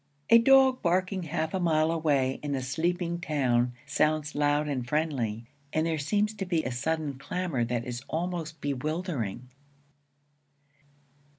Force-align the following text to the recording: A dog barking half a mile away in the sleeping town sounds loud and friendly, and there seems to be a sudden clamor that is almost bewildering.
A 0.31 0.39
dog 0.39 0.81
barking 0.81 1.21
half 1.25 1.53
a 1.53 1.59
mile 1.59 1.91
away 1.91 2.39
in 2.41 2.53
the 2.53 2.63
sleeping 2.63 3.19
town 3.21 3.73
sounds 3.85 4.33
loud 4.33 4.67
and 4.67 4.87
friendly, 4.89 5.45
and 5.73 5.85
there 5.85 5.99
seems 5.99 6.33
to 6.33 6.45
be 6.47 6.63
a 6.63 6.71
sudden 6.71 7.19
clamor 7.19 7.63
that 7.65 7.85
is 7.85 8.01
almost 8.09 8.61
bewildering. 8.61 9.47